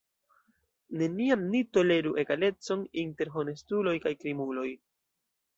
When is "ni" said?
1.51-1.61